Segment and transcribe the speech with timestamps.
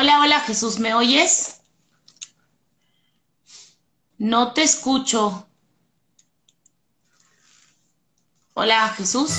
[0.00, 1.56] Hola, hola Jesús, ¿me oyes?
[4.16, 5.48] No te escucho.
[8.54, 9.32] Hola Jesús.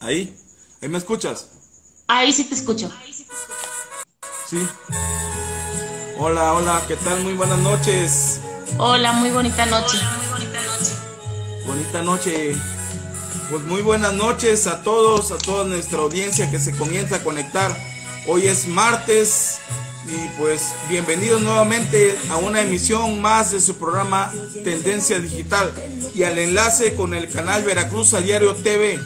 [0.00, 0.38] Ahí,
[0.82, 1.48] ahí me escuchas.
[2.06, 2.92] Ahí sí te escucho.
[4.46, 4.58] Sí.
[6.18, 7.22] Hola, hola, ¿qué tal?
[7.22, 8.42] Muy buenas noches.
[8.76, 9.96] Hola, muy bonita noche.
[11.64, 12.54] Bonita noche.
[13.52, 17.76] Pues muy buenas noches a todos, a toda nuestra audiencia que se comienza a conectar.
[18.26, 19.58] Hoy es martes
[20.06, 24.32] y pues bienvenidos nuevamente a una emisión más de su programa
[24.64, 25.70] Tendencia Digital
[26.14, 28.98] y al enlace con el canal Veracruz a Diario TV.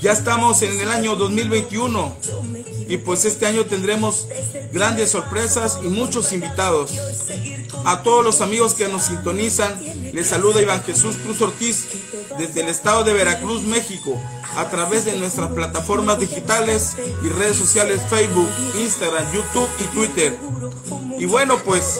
[0.00, 2.16] Ya estamos en el año 2021
[2.92, 4.28] y pues este año tendremos
[4.70, 6.90] grandes sorpresas y muchos invitados.
[7.86, 9.80] A todos los amigos que nos sintonizan,
[10.12, 11.86] les saluda Iván Jesús Cruz Ortiz
[12.38, 14.20] desde el estado de Veracruz, México,
[14.58, 20.38] a través de nuestras plataformas digitales y redes sociales Facebook, Instagram, YouTube y Twitter.
[21.18, 21.98] Y bueno, pues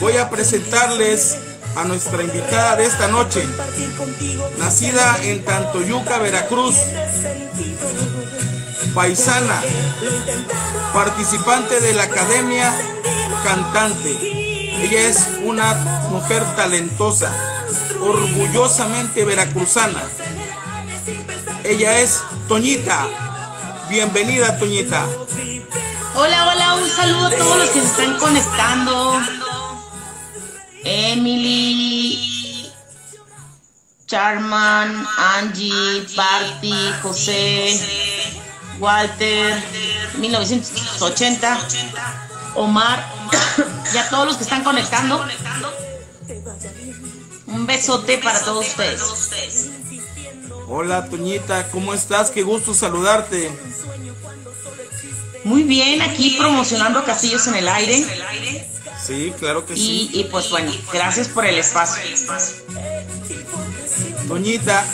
[0.00, 1.36] voy a presentarles
[1.76, 3.46] a nuestra invitada de esta noche,
[4.58, 6.76] nacida en Tantoyuca, Veracruz,
[8.94, 9.62] paisana,
[10.92, 12.72] participante de la Academia
[13.44, 14.10] Cantante.
[14.82, 15.74] Ella es una
[16.10, 17.32] mujer talentosa,
[18.00, 20.02] orgullosamente veracruzana.
[21.64, 23.06] Ella es Toñita.
[23.88, 25.06] Bienvenida, Toñita.
[26.14, 29.20] Hola, hola, un saludo a todos los que se están conectando.
[30.84, 32.32] Emily,
[34.06, 38.41] Charman, Angie, Barty, José,
[38.82, 39.62] Walter,
[40.18, 41.68] 1980,
[42.56, 43.06] Omar,
[43.94, 45.24] y a todos los que están conectando.
[47.46, 49.70] Un besote para todos ustedes.
[50.66, 52.32] Hola, Toñita, ¿cómo estás?
[52.32, 53.56] Qué gusto saludarte.
[55.44, 58.68] Muy bien, aquí promocionando Castillos en el Aire.
[59.00, 60.10] Sí, claro que Y, sí.
[60.12, 62.02] y pues bueno, gracias por el espacio.
[64.26, 64.84] Toñita,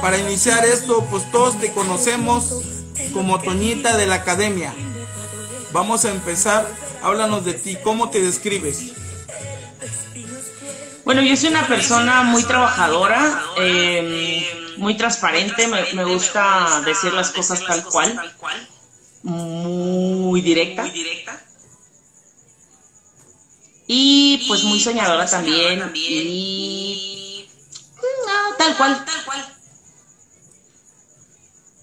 [0.00, 2.62] para iniciar esto, pues todos te conocemos
[3.12, 4.74] como Toñita de la Academia.
[5.72, 6.66] Vamos a empezar.
[7.02, 8.92] Háblanos de ti, ¿cómo te describes?
[11.04, 17.30] Bueno, yo soy una persona muy trabajadora, eh, muy transparente, me, me gusta decir las
[17.30, 18.34] cosas tal cual,
[19.22, 20.84] muy directa.
[23.86, 25.90] Y pues muy soñadora también.
[25.94, 27.48] Y
[28.26, 29.04] no, tal cual.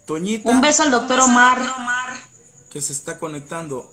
[0.05, 1.61] Toñita, Un beso al doctor Omar.
[2.69, 3.91] que se está conectando.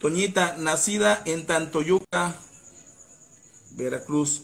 [0.00, 2.34] Toñita, nacida en Tantoyuca,
[3.72, 4.42] Veracruz.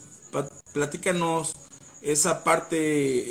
[0.72, 1.54] Platícanos
[2.02, 2.76] esa parte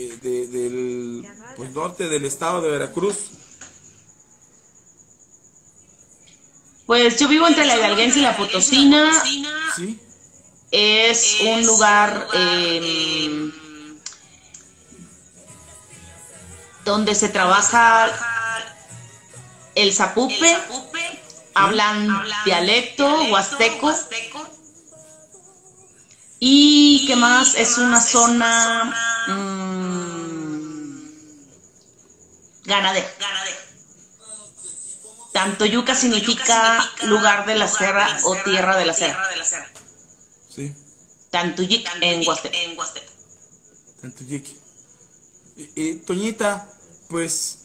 [0.08, 3.31] eh, de- del pues, norte del estado de Veracruz.
[6.86, 9.12] Pues yo vivo entre la Hidalguense y la Potosina.
[9.75, 10.00] ¿Sí?
[10.72, 13.52] Es un lugar eh,
[16.88, 18.10] donde se trabaja
[19.75, 20.57] el zapupe,
[21.54, 23.94] hablan dialecto huasteco
[26.39, 28.95] y qué más es una zona
[29.28, 31.10] mm,
[32.63, 33.07] ganadera.
[35.33, 39.30] Tanto yuca significa lugar de la sierra o tierra de la sierra.
[40.56, 40.74] Sí,
[41.31, 42.56] Tantuyic en Huasteco.
[44.01, 44.57] Tantoyiqui.
[45.57, 46.69] Y, y, Toñita,
[47.07, 47.59] pues,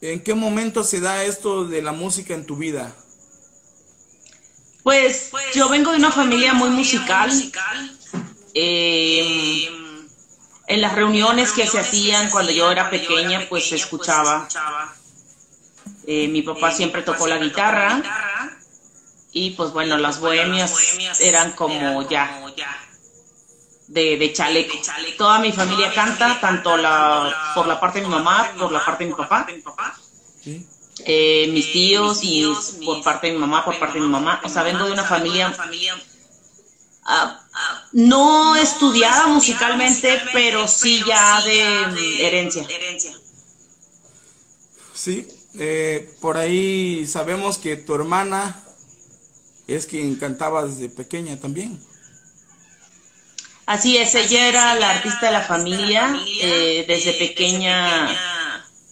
[0.00, 2.94] ¿en qué momento se da esto de la música en tu vida?
[4.82, 7.30] Pues yo vengo de una familia muy musical.
[8.54, 9.68] Eh,
[10.66, 14.48] en las reuniones que se hacían cuando yo era pequeña, pues se escuchaba.
[16.06, 18.02] Eh, mi papá siempre tocó la guitarra
[19.32, 20.72] y pues bueno, las bohemias
[21.20, 22.42] eran como ya
[23.90, 24.78] de, de chaleco.
[25.18, 29.04] Toda mi familia canta, tanto la, por la parte de mi mamá, por la parte
[29.04, 29.46] de mi papá.
[30.42, 30.66] ¿Sí?
[31.04, 32.46] eh, mis tíos y
[32.84, 34.40] por parte de mi mamá, por parte de mi mamá.
[34.44, 35.54] O sea, vengo de una familia
[37.04, 37.40] ah,
[37.92, 42.66] no estudiada musicalmente, pero sí ya de mm, herencia.
[44.94, 45.26] Sí,
[45.58, 48.62] eh, por ahí sabemos que tu hermana
[49.66, 51.80] es quien cantaba desde pequeña también.
[53.70, 56.12] Así es, ella era la artista de la familia.
[56.42, 58.08] eh, desde pequeña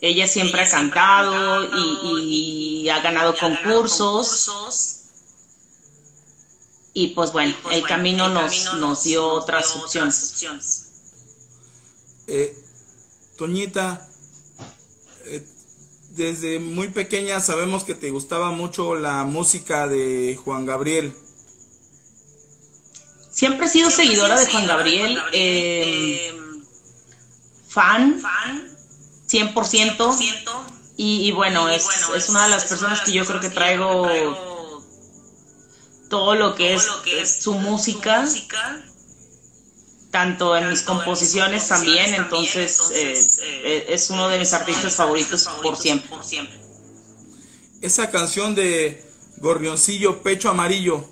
[0.01, 5.01] ella siempre ha cantado y, y ha ganado concursos.
[6.95, 10.87] Y pues bueno, el camino nos, nos dio otras opciones.
[12.29, 12.57] Eh,
[13.37, 14.09] Toñita,
[15.25, 15.45] eh,
[16.11, 21.13] desde muy pequeña sabemos que te gustaba mucho la música de Juan Gabriel.
[23.39, 26.35] Siempre he sido seguidora de Juan Gabriel, eh,
[27.69, 28.21] fan,
[29.29, 30.57] 100%,
[30.97, 31.87] y, bueno, es,
[32.17, 34.09] es, una de las personas que yo creo que traigo
[36.11, 36.89] todo lo que es,
[37.41, 38.29] su música
[40.11, 43.25] tanto en mis composiciones también, entonces eh,
[43.63, 46.11] eh, es uno de mis artistas favoritos por siempre.
[47.83, 49.01] Esa canción de
[49.37, 51.09] Gorrioncillo Pecho Amarillo,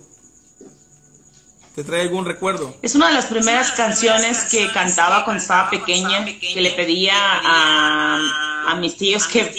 [1.76, 2.74] ¿te trae algún recuerdo?
[2.82, 8.66] Es una de las primeras canciones que cantaba cuando estaba pequeña, que le pedía a,
[8.68, 9.52] a mis tíos que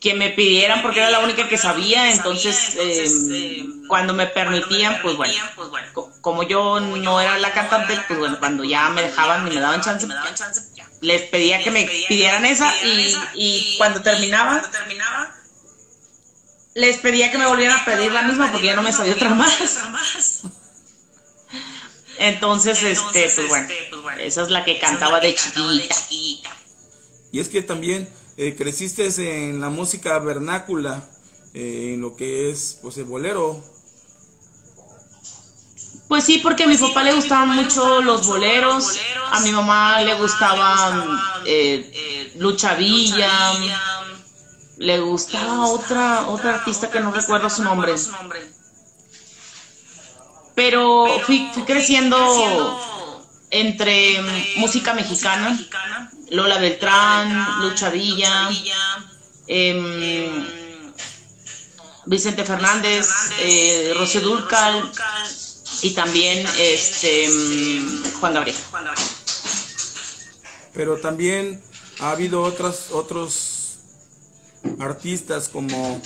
[0.00, 5.16] que me pidieran porque era la única que sabía, entonces eh, cuando me permitían, pues
[5.16, 5.34] bueno,
[6.22, 9.82] como yo no era la cantante, pues bueno, cuando ya me dejaban y me daban
[9.82, 10.08] chance,
[11.02, 14.62] les pedía que me pidieran esa y, y cuando terminaba,
[16.74, 19.30] les pedía que me volvieran a pedir la misma porque ya no me sabía otra
[19.30, 20.42] más.
[22.20, 23.50] Entonces, este, pues
[24.02, 25.96] bueno, esa es la que cantaba de chiquita.
[27.32, 29.08] Y es que también eh, creciste
[29.48, 31.02] en la música vernácula,
[31.54, 33.64] eh, en lo que es pues el bolero.
[36.08, 38.98] Pues sí, porque a mi papá le gustaban mucho los boleros,
[39.30, 43.54] a mi mamá le gustaba eh, Lucha Villa,
[44.76, 47.94] le gustaba otra, otra artista que no recuerdo su nombre.
[50.60, 52.18] Pero fui creciendo
[53.50, 54.20] entre
[54.56, 55.58] música mexicana
[56.28, 58.50] Lola Beltrán, Lucha Villa,
[59.46, 60.46] em,
[62.04, 64.92] Vicente Fernández, eh, Rocío Durcal
[65.80, 68.58] y también este em, Juan Gabriel.
[70.74, 71.64] Pero también
[72.00, 73.78] ha habido otras otros
[74.78, 76.02] artistas como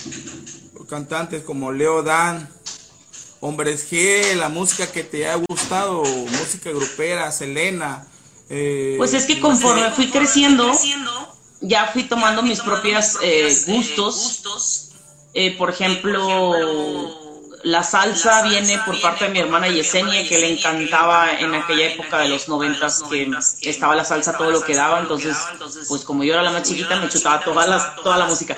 [0.87, 2.54] cantantes como Leo Dan,
[3.45, 8.07] Hombres G, la música que te ha gustado, música grupera, Selena,
[8.49, 10.71] eh, pues es que conforme fui creciendo,
[11.61, 14.89] ya fui tomando mis propios eh, gustos.
[15.33, 16.53] Eh, por ejemplo,
[17.63, 22.19] la salsa viene por parte de mi hermana Yesenia, que le encantaba en aquella época
[22.19, 23.03] de los noventas,
[23.61, 24.99] que estaba la salsa todo lo que daba.
[24.99, 25.37] Entonces,
[25.87, 28.55] pues como yo era la más chiquita, me chutaba toda la, toda la música.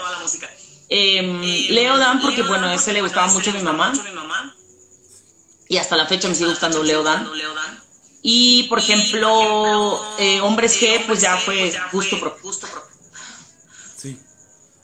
[0.90, 3.92] Em, Leo Dan, porque bueno, ese le gustaba mucho a mi mamá.
[5.70, 7.28] Y hasta la fecha me sigue gustando Leo Dan.
[8.22, 12.52] Y, por ejemplo, eh, Hombres G, pues ya fue justo propio.
[13.96, 14.20] Sí.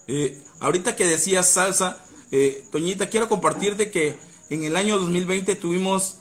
[0.07, 4.17] Eh, ahorita que decías salsa, eh, Toñita, quiero compartirte que
[4.49, 6.17] en el año 2020 tuvimos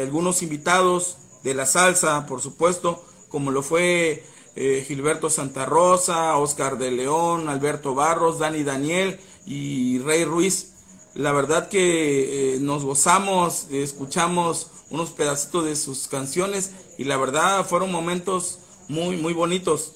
[0.00, 6.92] algunos invitados de la salsa, por supuesto, como lo fue Gilberto Santa Rosa, Oscar de
[6.92, 10.75] León, Alberto Barros, Dani Daniel y Rey Ruiz.
[11.16, 17.90] La verdad que nos gozamos, escuchamos unos pedacitos de sus canciones y la verdad fueron
[17.90, 18.58] momentos
[18.88, 19.92] muy, muy bonitos.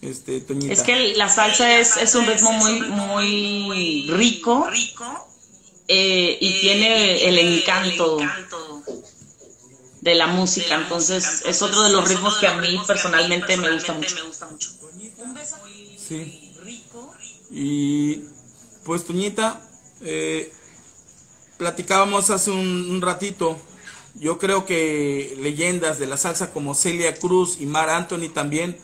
[0.00, 4.68] Este, Es que la salsa es, es un ritmo muy, muy rico
[5.88, 8.18] eh, y tiene el encanto
[10.00, 13.94] de la música, entonces es otro de los ritmos que a mí personalmente me gusta
[13.94, 14.16] mucho.
[15.98, 16.54] Sí.
[17.50, 18.20] Y
[18.84, 19.67] pues Toñita,
[20.02, 20.52] eh,
[21.56, 23.58] platicábamos hace un ratito
[24.20, 28.78] yo creo que leyendas de la salsa como Celia Cruz y Mar Anthony también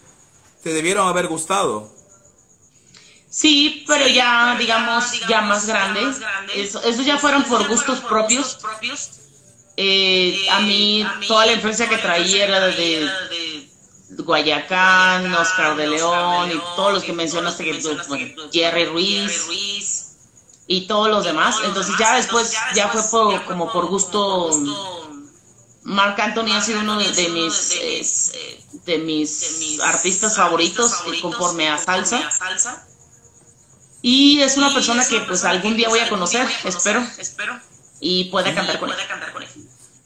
[0.63, 1.93] te debieron haber gustado.
[3.29, 6.21] Sí, pero ya, digamos, ya más grandes.
[6.55, 8.59] Esos ya fueron por gustos propios.
[9.77, 13.09] Eh, a mí, toda la influencia que traía era de
[14.11, 17.65] Guayacán, Oscar de León y todos los que mencionaste,
[18.53, 20.04] Jerry Ruiz
[20.67, 21.57] y todos los demás.
[21.65, 24.51] Entonces ya después ya fue como por gusto
[25.85, 32.87] Marc Anthony ha sido uno de, mis, eh, de mis artistas favoritos conforme a salsa.
[34.01, 37.07] Y es una persona que pues algún día voy a conocer, espero,
[38.01, 38.99] y pueda cantar con él.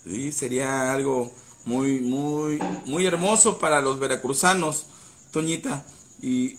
[0.05, 1.33] Sí, sería algo
[1.65, 4.87] muy, muy, muy hermoso para los veracruzanos,
[5.33, 5.85] Toñita.
[6.21, 6.57] Y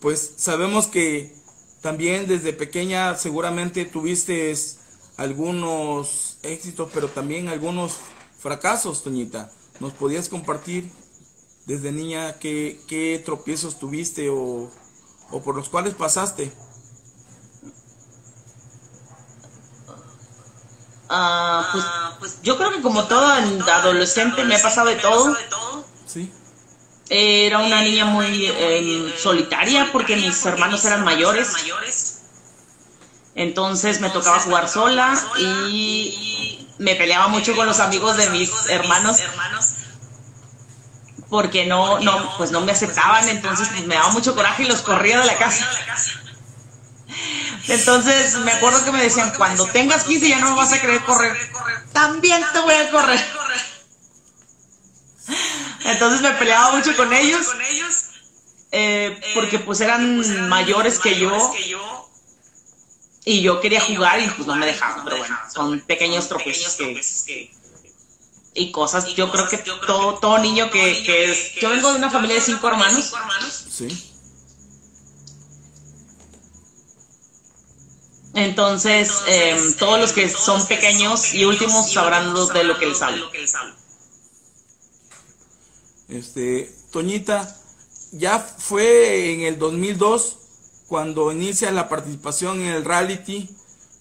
[0.00, 1.34] pues sabemos que
[1.82, 4.54] también desde pequeña seguramente tuviste
[5.16, 7.96] algunos éxitos, pero también algunos
[8.38, 9.50] fracasos, Toñita.
[9.80, 10.90] ¿Nos podías compartir
[11.66, 14.70] desde niña qué, tropiezos tuviste o,
[15.44, 16.52] por los cuales pasaste?
[21.08, 25.36] Ah, pues, yo creo que como todo adolescente me ha pasado de todo.
[27.14, 31.52] Era una niña muy em, solitaria porque mis hermanos eran mayores.
[33.34, 39.18] Entonces me tocaba jugar sola y me peleaba mucho con los amigos de mis hermanos
[41.28, 44.80] porque no, no, pues no me aceptaban, entonces pues, me daba mucho coraje y los
[44.80, 45.68] corría de la casa.
[47.68, 51.02] Entonces me acuerdo que me decían, cuando tengas 15 ya no me vas a querer
[51.04, 51.36] correr.
[51.92, 53.20] También te voy a correr.
[55.84, 57.46] Entonces me peleaba mucho con ellos.
[58.74, 61.54] Eh, porque pues eran mayores que yo.
[63.24, 65.04] Y yo quería jugar y pues no me dejaban.
[65.04, 67.52] Pero bueno, son pequeños tropiezos que,
[68.54, 69.14] y cosas.
[69.14, 71.54] Yo creo que todo, todo niño que, que es.
[71.60, 73.12] Yo vengo de una familia de cinco hermanos.
[73.70, 74.12] Sí.
[78.34, 83.30] Entonces, em, todos los que son pequeños y últimos sabrán de lo que les hablo.
[86.12, 87.56] Este, Toñita,
[88.12, 90.36] ya fue en el 2002
[90.86, 93.48] cuando inicia la participación en el reality,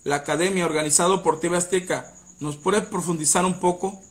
[0.03, 2.13] la academia organizado por TV Azteca.
[2.41, 4.01] ¿Nos puede profundizar un poco?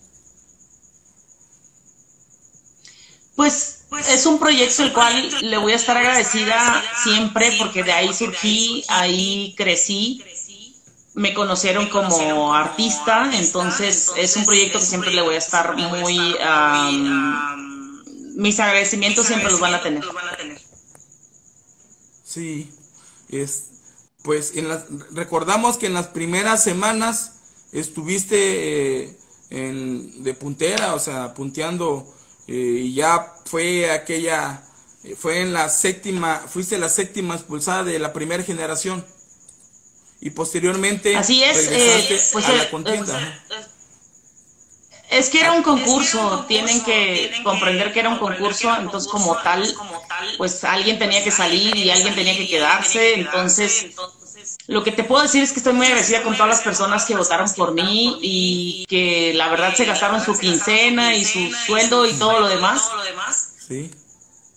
[3.36, 8.14] Pues es un proyecto el cual le voy a estar agradecida siempre porque de ahí
[8.14, 10.24] surgí, ahí crecí,
[11.12, 16.36] me conocieron como artista, entonces es un proyecto que siempre le voy a estar muy...
[18.40, 20.02] mis agradecimientos siempre los van a tener.
[22.24, 22.72] Sí,
[23.28, 23.64] es,
[24.22, 27.32] pues en las, recordamos que en las primeras semanas
[27.72, 29.18] estuviste eh,
[29.50, 32.10] en, de puntera, o sea, punteando
[32.46, 34.62] eh, y ya fue aquella,
[35.04, 39.04] eh, fue en la séptima, fuiste la séptima expulsada de la primera generación
[40.22, 43.44] y posteriormente Así es, eh, pues, a la contienda.
[45.10, 49.62] Es que era un concurso, tienen que comprender que era un concurso, entonces como tal,
[50.38, 53.88] pues alguien tenía que salir y alguien tenía que quedarse, entonces
[54.68, 57.16] lo que te puedo decir es que estoy muy agradecida con todas las personas que
[57.16, 62.12] votaron por mí y que la verdad se gastaron su quincena y su sueldo y
[62.14, 62.88] todo lo demás.
[63.66, 63.90] Sí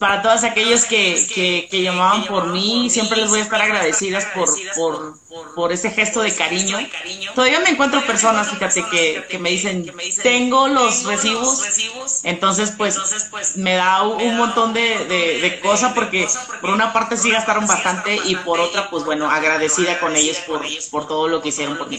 [0.03, 4.49] para todos aquellos que, que, llamaban por mí, siempre les voy a estar agradecidas por,
[4.75, 6.77] por, por ese gesto de cariño.
[7.33, 9.89] Todavía me encuentro personas, fíjate, que, que me dicen,
[10.21, 11.63] tengo los recibos,
[12.25, 16.27] entonces pues me da un montón de, de, cosas porque
[16.59, 20.65] por una parte sí gastaron bastante y por otra pues bueno, agradecida con ellos por,
[20.91, 21.97] por todo lo que hicieron por mí.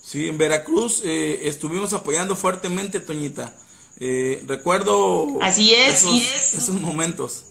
[0.00, 3.52] Sí, en Veracruz eh, estuvimos apoyando fuertemente, Toñita.
[4.04, 7.44] Eh, recuerdo Así es, esos, momentos.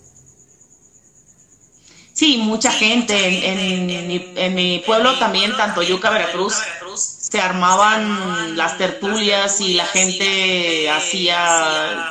[2.12, 3.15] Sí, mucha gente.
[4.36, 6.55] En, mi, pueblo también, tanto Yuca, Veracruz,
[6.93, 12.05] se armaban las tertulias y la gente hacía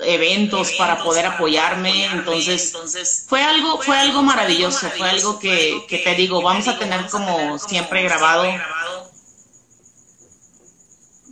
[0.00, 2.06] eventos para poder apoyarme.
[2.06, 7.06] Entonces, fue algo, fue algo maravilloso, fue algo que, que te digo, vamos a tener
[7.06, 8.46] como siempre grabado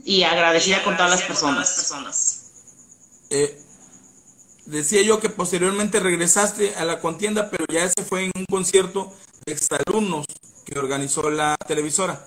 [0.04, 2.42] y agradecida con todas las personas.
[3.30, 3.58] Eh,
[4.66, 9.12] decía yo que posteriormente regresaste a la contienda, pero ya ese fue en un concierto
[9.46, 10.26] de exalumnos
[10.64, 12.26] que organizó la televisora.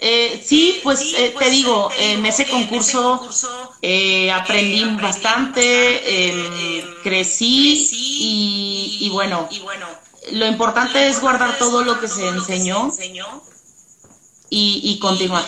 [0.00, 3.28] Eh, sí, pues eh, te digo, en ese concurso
[4.32, 7.88] aprendí bastante, em, crecí
[9.00, 9.48] y, bueno,
[10.32, 12.92] lo importante es guardar todo lo que se enseñó
[14.50, 15.44] y, continuar.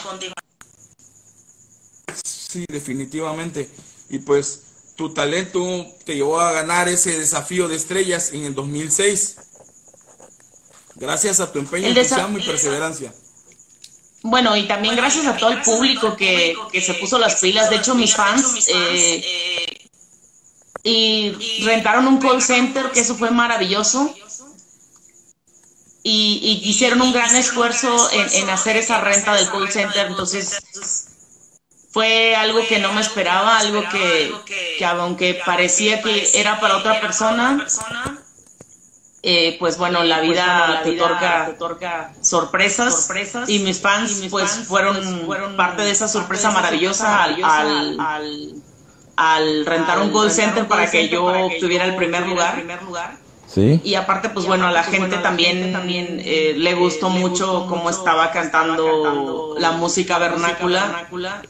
[2.23, 3.71] Sí, definitivamente.
[4.09, 4.63] Y pues
[4.97, 9.37] tu talento te llevó a ganar ese desafío de estrellas en el 2006.
[10.97, 13.15] Gracias a tu empeño, entusiasmo y perseverancia.
[14.23, 17.71] Bueno, y también gracias a todo el público que, se puso las pilas.
[17.71, 19.89] De hecho, mis fans eh,
[20.83, 21.33] y
[21.65, 24.15] rentaron un call center, que eso fue maravilloso
[26.03, 31.07] y, hicieron un gran esfuerzo en, hacer esa renta del call center, entonces
[31.91, 34.33] fue algo que no me esperaba, algo que,
[34.85, 37.67] aunque parecía que era para otra persona,
[39.23, 43.11] eh, pues bueno, la vida te otorga, sorpresas,
[43.49, 45.27] y mis fans pues fueron,
[45.57, 48.63] parte de esa sorpresa maravillosa al,
[49.17, 52.65] al, rentar un call center para que yo obtuviera el primer lugar.
[53.57, 58.31] Y aparte, pues bueno, a la gente también, también eh, le gustó mucho cómo estaba
[58.31, 61.43] cantando la música vernácula.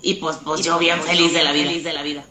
[0.00, 2.24] Y pues, pues yo bien feliz de la vida.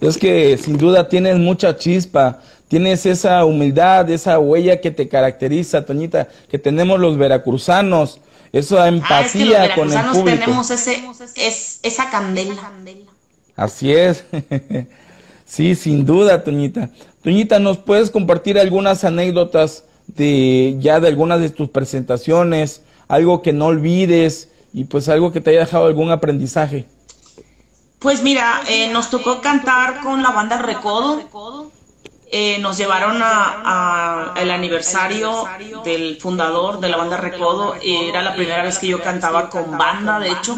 [0.00, 5.84] Es que sin duda tienes mucha chispa, tienes esa humildad, esa huella que te caracteriza,
[5.84, 8.20] Toñita, que tenemos los veracruzanos.
[8.52, 10.38] esa empatía ah, es que con el público.
[10.38, 11.02] tenemos ese,
[11.36, 12.54] es, esa candela.
[13.56, 14.24] Así es.
[15.44, 16.90] sí, sin duda, Toñita.
[17.22, 22.82] Toñita, ¿nos puedes compartir algunas anécdotas de ya de algunas de tus presentaciones?
[23.08, 26.86] Algo que no olvides y pues algo que te haya dejado algún aprendizaje.
[27.98, 31.22] Pues mira, eh, nos tocó cantar con la banda Recodo.
[32.30, 35.46] Eh, nos llevaron a, el aniversario
[35.82, 37.74] del fundador de la banda Recodo.
[37.82, 40.56] Era la primera vez que yo cantaba con banda, de hecho.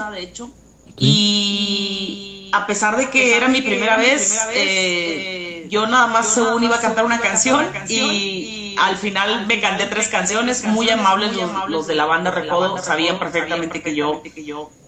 [0.99, 6.77] Y a pesar de que era mi primera vez, eh, yo nada más según iba
[6.77, 11.33] a cantar una canción y al final me canté tres canciones, muy amables
[11.69, 14.21] los, de la banda Recodo, sabían perfectamente que yo,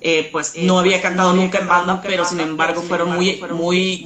[0.00, 4.02] eh, pues no había cantado nunca en banda, pero sin embargo fueron muy, muy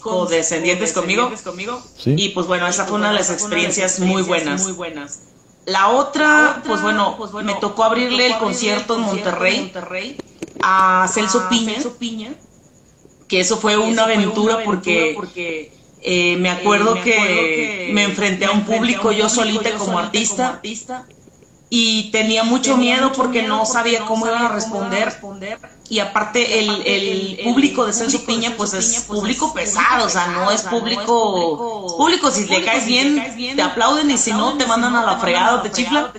[0.00, 1.32] condescendientes conmigo.
[2.04, 4.68] Y pues bueno, esa fue una de las experiencias muy buenas.
[5.64, 10.16] La otra, pues bueno, me tocó abrirle el concierto en Monterrey
[10.60, 12.34] a Celso Piña,
[13.28, 19.12] que eso fue una aventura porque eh, me acuerdo que me enfrenté a un público
[19.12, 20.60] yo solita como artista
[21.70, 25.20] y tenía mucho miedo porque no sabía cómo iban a responder.
[25.90, 30.62] Y aparte el, público de Celso Piña pues es público pesado, o sea, no es
[30.62, 31.96] público...
[31.96, 33.22] Público, si le caes bien,
[33.56, 36.12] te aplauden y si no, te mandan a la fregada, te chiflan.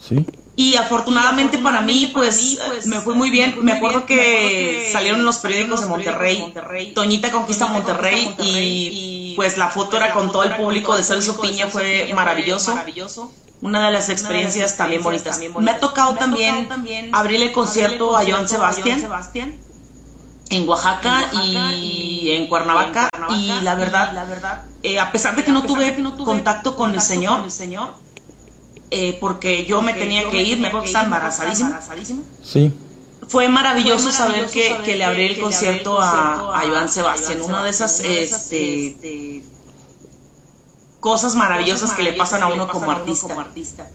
[0.00, 0.24] Sí.
[0.58, 3.56] Y afortunadamente para mí, pues, me fue muy bien.
[3.62, 9.98] Me acuerdo que salieron los periódicos de Monterrey, Toñita conquista Monterrey y pues la foto
[9.98, 12.74] era con todo el público de Celso Piña, fue maravilloso.
[13.60, 15.40] Una de las experiencias también bonitas.
[15.58, 16.68] Me ha tocado también
[17.12, 19.04] abrir el concierto a Joan Sebastián
[20.48, 25.96] en Oaxaca y en Cuernavaca y la verdad, eh, a pesar de que no tuve
[26.24, 27.44] contacto con el Señor,
[28.90, 31.80] eh, porque yo me tenía que ir, me acuerdo que estaba embarazadísima.
[32.42, 32.72] Sí.
[33.28, 37.70] Fue maravilloso saber que, que le abrí el concierto a, a Iván Sebastián, una de
[37.70, 39.42] esas este,
[41.00, 43.88] cosas maravillosas que le pasan a uno como artista.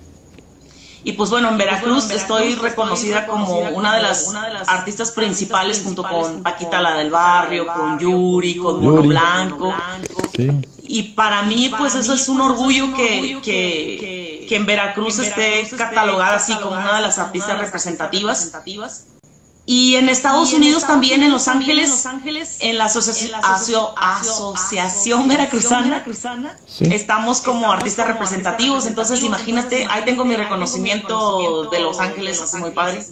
[1.04, 4.34] Y pues bueno, en Veracruz estoy reconocida como una de las
[4.68, 9.74] artistas principales junto con Paquita la del Barrio, con Yuri, con Mono Blanco.
[10.84, 13.98] Y para mí pues eso es un orgullo que, que,
[14.52, 18.52] que en Veracruz esté catalogada así como una de las artistas representativas.
[19.66, 22.06] Y en Estados Unidos también, en Los Ángeles,
[22.60, 26.04] en la Asociación Veracruzana,
[26.82, 28.88] estamos como artistas representativos.
[28.88, 33.08] Entonces, imagínate, ahí tengo mi reconocimiento de Los Ángeles, así muy padre.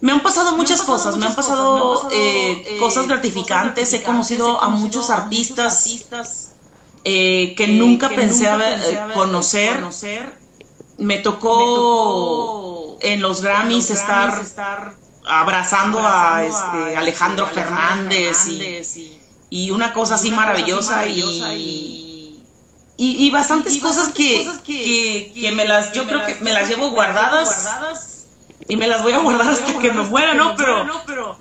[0.00, 5.10] Me han pasado muchas cosas, me han pasado eh, cosas gratificantes, he conocido a muchos
[5.10, 6.47] artistas
[7.04, 8.48] eh, que nunca pensé
[9.14, 9.84] conocer.
[10.98, 14.42] Me tocó en los Grammys estar
[15.24, 18.36] abrazando a este, Alejandro Fernández
[19.50, 22.42] y, una cosa así maravillosa y,
[22.96, 28.26] y, bastantes cosas que, que, me las, yo creo que me las llevo guardadas
[28.68, 30.56] y me las voy a guardar hasta que me muera, ¿no?
[30.56, 31.38] Pero, pero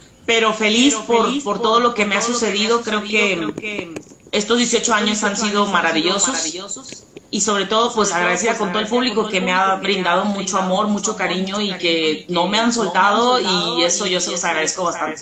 [0.53, 3.93] feliz por, por todo lo que me ha sucedido, creo que
[4.31, 9.27] estos 18 años han sido maravillosos y sobre todo pues agradecida con todo el público
[9.27, 13.83] que me ha brindado mucho amor, mucho cariño y que no me han soltado y
[13.83, 15.21] eso yo se los agradezco bastante.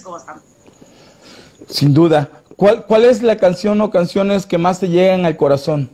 [1.70, 2.30] Sin duda.
[2.56, 5.90] ¿Cuál, ¿Cuál es la canción o canciones que más te llegan al corazón?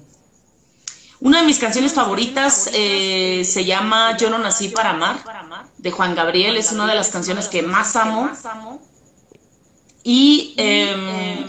[1.22, 5.18] Una de mis canciones favoritas eh, se llama Yo no nací para amar,
[5.78, 6.58] de Juan Gabriel.
[6.58, 8.32] Es una de las canciones que más amo.
[10.04, 11.46] Y em,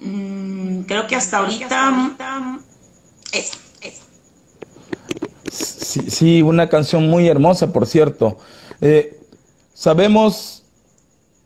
[0.00, 2.60] mm, creo que hasta ahorita
[5.50, 8.38] Sí, una canción muy hermosa, por cierto.
[8.80, 9.20] Eh,
[9.72, 10.64] sabemos,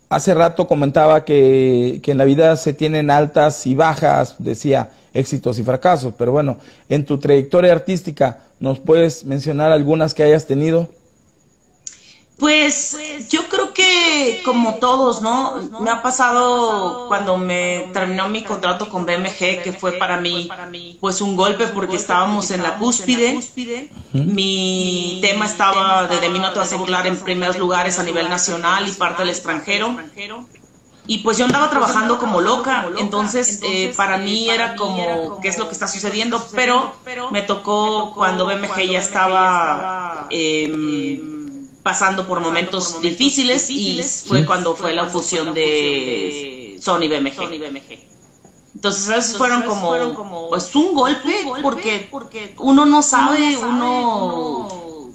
[0.08, 5.58] hace rato comentaba que, que en la vida se tienen altas y bajas, decía éxitos
[5.58, 10.88] y fracasos, pero bueno, en tu trayectoria artística, ¿nos puedes mencionar algunas que hayas tenido?
[12.38, 12.96] Pues
[13.28, 13.57] yo creo
[13.98, 15.54] que como todos, ¿no?
[15.80, 20.48] Me ha pasado cuando me terminó mi contrato con BMG, que fue para mí
[21.00, 23.40] pues un golpe porque estábamos en la cúspide.
[24.12, 28.02] Mi tema estaba de De mí no te vas a burlar en primeros lugares a
[28.02, 29.96] nivel nacional y parte del extranjero.
[31.06, 35.56] Y pues yo andaba trabajando como loca, entonces eh, para mí era como, ¿qué es
[35.58, 36.46] lo que está sucediendo?
[36.54, 36.92] Pero
[37.30, 40.26] me tocó cuando BMG ya estaba...
[40.30, 41.36] Eh,
[41.88, 47.98] pasando por momentos difíciles y fue cuando fue la fusión de Sony BMG.
[48.74, 54.68] Entonces esos fueron como, pues un golpe, porque, uno no sabe, uno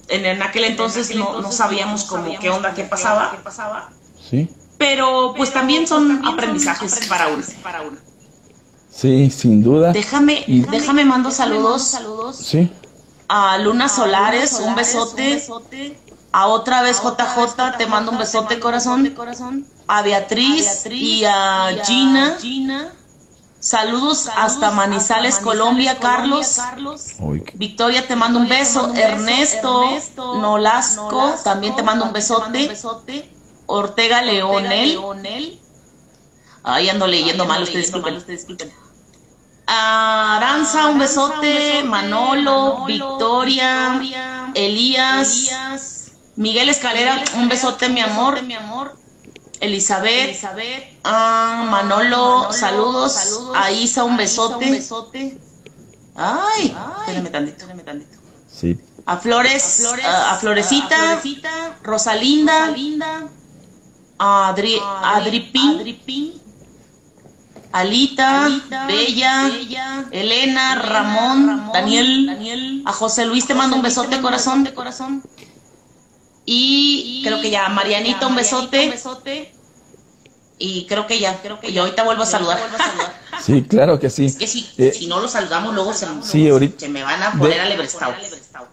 [0.08, 3.92] en, aquel entonces no, no sabíamos como qué onda, qué pasaba.
[4.28, 4.50] Sí.
[4.80, 7.44] Pero pues también son aprendizajes para uno.
[8.90, 9.92] Sí, sin duda.
[9.92, 11.84] Déjame, déjame mando saludos.
[11.84, 12.38] saludos.
[12.38, 12.72] Sí.
[13.28, 15.40] A Luna Solares, un besote.
[16.34, 19.68] A otra vez JJ, te mando un besote corazón.
[19.88, 22.38] A Beatriz y a Gina.
[23.60, 26.58] Saludos hasta Manizales, Colombia, Carlos.
[27.54, 28.94] Victoria, te mando un beso.
[28.96, 29.86] Ernesto
[30.18, 32.76] Nolasco, también te mando un besote.
[33.68, 35.60] Ortega Leonel.
[36.64, 37.94] Ay, ando leyendo mal, ustedes
[38.26, 38.74] disculpen.
[39.68, 41.84] Aranza, un besote.
[41.84, 44.02] Manolo, Victoria,
[44.56, 46.03] Elías,
[46.36, 48.40] Miguel Escalera, un besote, mi amor.
[49.60, 50.36] Elizabeth,
[51.04, 53.16] ah, Manolo, saludos.
[53.56, 54.84] A Isa, un besote.
[56.16, 58.18] Ay, espérame tantito, espérame tantito.
[58.52, 58.78] Sí.
[59.06, 61.22] A Flores, a, Florecita,
[61.82, 62.74] Rosalinda,
[64.18, 66.42] a Adri, Adripín,
[67.72, 68.50] Alita,
[68.88, 69.52] Bella,
[70.12, 75.24] Elena, Ramón, Daniel, a José Luis te mando un besote corazón, de corazón.
[76.46, 79.54] Y creo que ya, Marianita, un besote.
[80.58, 82.60] Y creo que ya, creo que ya ahorita vuelvo a saludar.
[83.42, 84.28] Sí, claro que sí.
[84.28, 86.06] Es que si, eh, si no lo saludamos, luego se,
[86.88, 88.14] me van a poner al Ebrestado.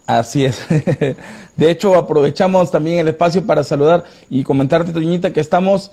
[0.05, 0.65] Así es.
[1.57, 5.91] De hecho, aprovechamos también el espacio para saludar y comentarte, Toñita, que estamos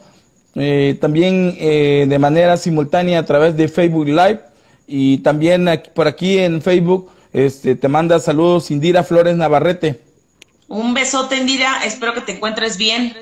[0.54, 4.42] eh, también eh, de manera simultánea a través de Facebook Live
[4.86, 10.07] y también por aquí en Facebook este, te manda saludos Indira Flores Navarrete.
[10.68, 11.84] Un besote, Indira.
[11.84, 13.16] Espero que te encuentres bien.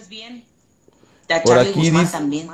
[1.45, 2.49] Por aquí dice, también.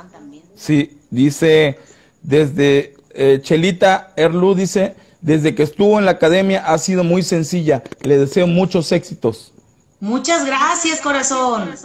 [0.55, 1.79] Sí, dice
[2.21, 7.83] desde eh, Chelita Erlu dice, desde que estuvo en la academia ha sido muy sencilla.
[8.01, 9.51] Le deseo muchos éxitos.
[9.99, 11.75] Muchas gracias, corazón.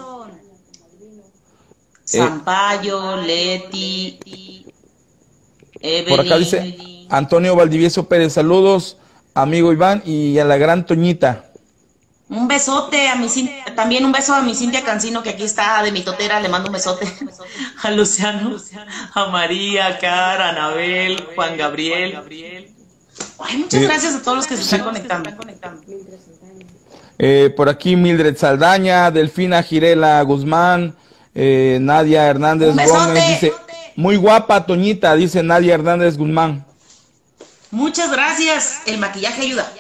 [2.07, 4.19] Zampayo, Leti,
[5.81, 6.09] Evelyn.
[6.09, 8.97] Por acá dice Antonio Valdivieso Pérez, saludos,
[9.35, 11.48] amigo Iván y a la gran Toñita.
[12.31, 13.29] Un besote a mi
[13.75, 16.69] también un beso a mi Cintia Cancino que aquí está de mi totera, le mando
[16.69, 17.07] un besote
[17.83, 18.57] a Luciano,
[19.15, 22.19] a María, a Cara, a Anabel, Juan Gabriel.
[23.39, 25.31] Ay, muchas gracias a todos los que se están conectando.
[27.19, 30.95] Eh, por aquí Mildred Saldaña, Delfina Girela Guzmán,
[31.35, 33.53] eh, Nadia Hernández Gómez dice,
[33.97, 36.65] muy guapa Toñita, dice Nadia Hernández Guzmán.
[37.71, 39.73] Muchas gracias, el maquillaje ayuda.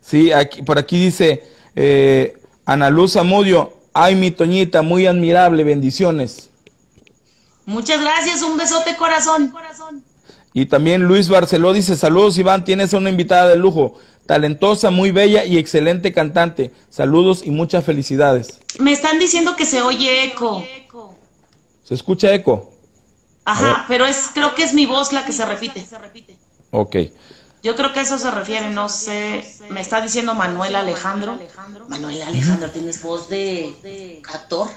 [0.00, 1.42] Sí, aquí, por aquí dice,
[1.80, 2.36] eh,
[2.66, 6.50] Ana Luz Amudio, ay mi Toñita, muy admirable, bendiciones.
[7.66, 9.54] Muchas gracias, un besote corazón.
[10.52, 15.44] Y también Luis Barceló dice, saludos Iván, tienes una invitada de lujo, talentosa, muy bella
[15.44, 16.72] y excelente cantante.
[16.90, 18.58] Saludos y muchas felicidades.
[18.80, 20.64] Me están diciendo que se oye eco.
[21.84, 22.72] ¿Se escucha eco?
[23.44, 25.86] Ajá, pero es creo que es mi voz la que se repite.
[26.72, 26.96] Ok.
[27.62, 31.38] Yo creo que eso se refiere, no sé, me está diciendo Manuel Alejandro.
[31.88, 34.68] Manuel Alejandro, tienes voz de, actor,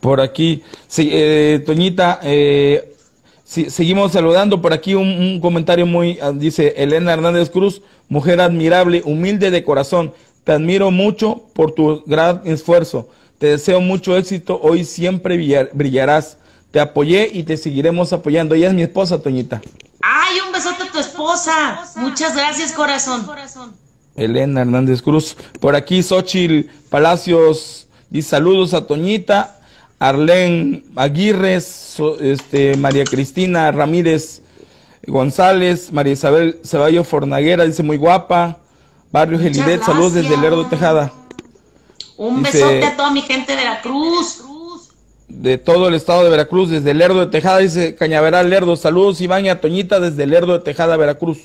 [0.00, 2.96] Por aquí, sí, eh, Toñita, eh,
[3.44, 4.60] seguimos saludando.
[4.60, 10.12] Por aquí un, comentario muy, ah, dice Elena Hernández Cruz, mujer admirable, humilde de corazón,
[10.42, 16.38] te admiro mucho por tu gran esfuerzo, te deseo mucho éxito, hoy siempre brillarás,
[16.72, 19.62] te apoyé y te seguiremos apoyando, ella es mi esposa, Toñita.
[20.06, 21.82] ¡Ay, un besote a tu esposa!
[21.96, 23.26] Muchas gracias, corazón.
[24.14, 25.34] Elena Hernández Cruz.
[25.60, 27.86] Por aquí, Xochil Palacios.
[28.12, 29.60] Y saludos a Toñita.
[29.98, 34.42] Arlén Aguirre, este, María Cristina Ramírez
[35.06, 38.58] González, María Isabel Ceballo Fornaguera, dice muy guapa.
[39.10, 41.12] Barrio Gelidet, saludos desde Lerdo Tejada.
[42.18, 44.42] Un besote a toda mi gente de la Cruz
[45.40, 48.76] de todo el estado de Veracruz, desde Lerdo de Tejada, dice Cañaveral Lerdo.
[48.76, 51.38] Saludos, Iván y a Toñita, desde Lerdo de Tejada, Veracruz.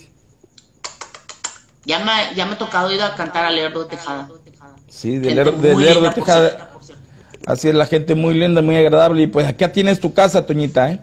[1.85, 4.29] Ya me, ya me ha tocado ir a cantar a Lerdo de Tejada.
[4.87, 6.71] Sí, de, Lerdo, de, Tejada.
[7.45, 9.23] Así es, la gente muy linda, muy agradable.
[9.23, 10.99] Y pues aquí tienes tu casa, Toñita, ¿eh?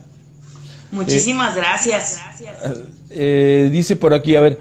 [0.92, 2.20] Muchísimas gracias.
[3.10, 4.60] Eh, dice por aquí, a ver,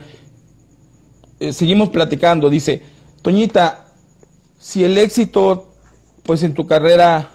[1.39, 2.49] eh, seguimos platicando.
[2.49, 2.81] Dice,
[3.21, 3.85] Toñita,
[4.59, 5.71] si el éxito,
[6.23, 7.34] pues en tu carrera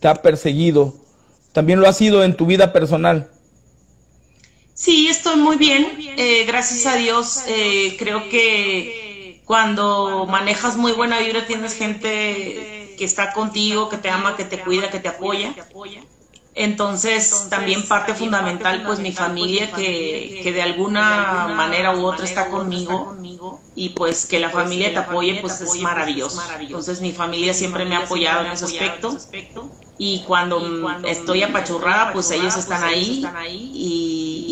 [0.00, 0.94] te ha perseguido,
[1.52, 3.30] también lo ha sido en tu vida personal.
[4.74, 7.42] Sí, estoy muy bien, eh, gracias a Dios.
[7.48, 14.08] Eh, creo que cuando manejas muy buena vibra tienes gente que está contigo, que te
[14.08, 15.52] ama, que te cuida, que te apoya.
[16.54, 22.48] Entonces, también parte fundamental, pues mi familia que, que de alguna manera u otra está
[22.48, 23.16] conmigo
[23.74, 26.42] y pues que la familia te apoye, pues es maravilloso.
[26.60, 29.16] Entonces, mi familia siempre me ha apoyado en ese aspecto
[29.98, 30.60] y cuando
[31.04, 33.24] estoy apachurrada, pues ellos están ahí
[33.74, 34.44] y,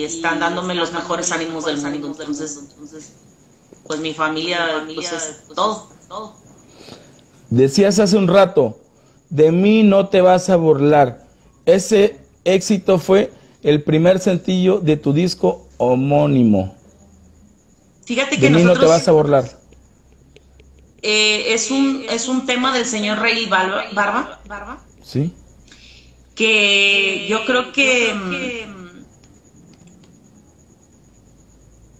[0.00, 2.16] y están dándome los mejores ánimos del mundo.
[2.18, 2.58] Entonces,
[3.86, 6.34] pues mi familia, pues es todo, todo.
[7.50, 8.78] Decías hace un rato,
[9.28, 11.26] de mí no te vas a burlar.
[11.66, 13.30] Ese éxito fue
[13.62, 16.74] el primer sencillo de tu disco homónimo.
[18.06, 19.44] Fíjate que de mí no te vas a burlar.
[21.02, 25.34] Eh, es, un, es un tema del señor Rey Barba, Barba, Sí.
[26.34, 29.04] que yo creo que mm,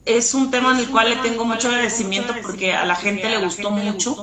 [0.06, 3.38] es un tema en el cual le tengo mucho agradecimiento porque a la gente le
[3.38, 4.16] gustó mucho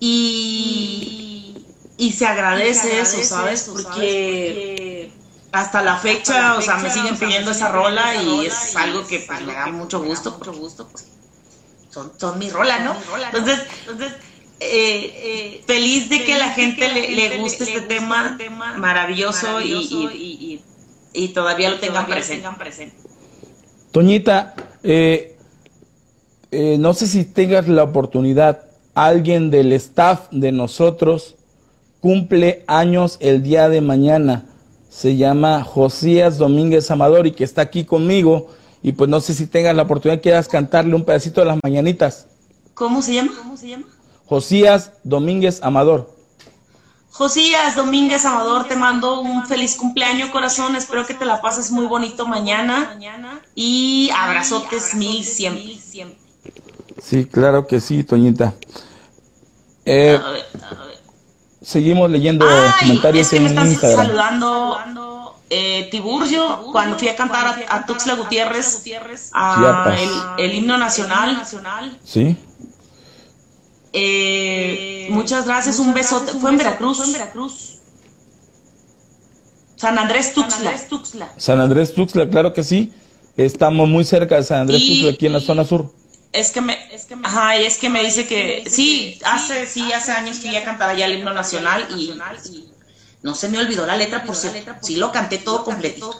[0.00, 1.64] y,
[1.96, 3.70] y se agradece eso, ¿sabes?
[3.72, 5.10] Porque
[5.52, 9.40] hasta la fecha, o sea, me siguen pidiendo esa rola y es algo que pues,
[9.42, 11.06] me da mucho gusto, mucho gusto, pues
[11.90, 12.96] son, son mi rola, ¿no?
[13.32, 14.12] Entonces, entonces
[14.64, 18.36] eh, eh, feliz de que la gente le, le guste este tema
[18.78, 20.62] maravilloso y, y,
[21.12, 22.96] y, todavía lo tengan presente.
[23.94, 25.36] Toñita, eh,
[26.50, 28.62] eh, no sé si tengas la oportunidad,
[28.94, 31.36] alguien del staff de nosotros
[32.00, 34.46] cumple años el día de mañana.
[34.88, 38.50] Se llama Josías Domínguez Amador y que está aquí conmigo.
[38.82, 42.26] Y pues no sé si tengas la oportunidad, quieras cantarle un pedacito de las mañanitas.
[42.74, 43.32] ¿Cómo se llama?
[43.36, 43.86] ¿Cómo se llama?
[44.26, 46.12] Josías Domínguez Amador.
[47.10, 50.74] Josías Domínguez Amador, te mando un feliz cumpleaños, corazón.
[50.74, 52.98] Espero que te la pases muy bonito mañana.
[53.54, 55.78] Y abrazotes mil siempre.
[57.02, 58.54] Sí, claro que sí, Toñita.
[59.84, 60.98] Eh, A ver, a ver.
[61.62, 64.06] seguimos leyendo Ay, comentarios es que me en estás Instagram.
[64.06, 68.82] saludando eh, Tiburcio cuando fui a cantar a, a Tuxtla Gutiérrez
[69.34, 69.94] a
[70.38, 71.42] el himno nacional.
[72.02, 72.36] Sí,
[73.96, 76.32] Eh, muchas gracias, un besote.
[76.32, 76.98] Fue en Veracruz.
[79.76, 81.32] San Andrés Tuxtla.
[81.36, 82.92] San Andrés Tuxtla, claro que sí.
[83.36, 85.92] Estamos muy cerca de San Andrés Y- Tuxtla, aquí en la zona sur.
[86.32, 86.76] Es que me,
[87.22, 90.92] ajá, y es que me dice que sí, hace sí hace años que ya cantaba
[90.94, 92.68] ya el himno nacional y, y
[93.22, 96.10] no se me olvidó la letra por cierto, sí lo canté todo completito.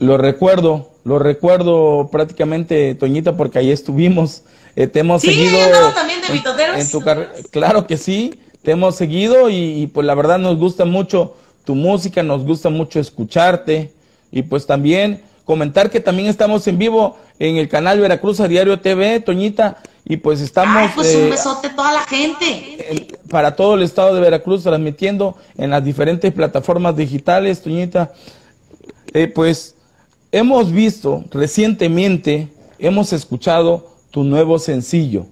[0.00, 4.42] Lo recuerdo, lo recuerdo prácticamente, Toñita, porque ahí estuvimos.
[4.76, 5.58] Eh, te hemos Sí, seguido.
[5.96, 7.02] también de en- en tu
[7.50, 11.34] Claro que sí, te hemos seguido y, y, pues la verdad nos gusta mucho
[11.64, 13.90] tu música, nos gusta mucho escucharte
[14.30, 18.78] y pues también comentar que también estamos en vivo en el canal Veracruz a Diario
[18.78, 22.76] TV, Toñita, y pues estamos Ay, pues eh, un besote a toda la gente.
[22.90, 28.12] en- para todo el estado de Veracruz transmitiendo en las diferentes plataformas digitales, Toñita.
[29.12, 29.74] Eh, pues
[30.32, 35.26] hemos visto recientemente, hemos escuchado tu nuevo sencillo,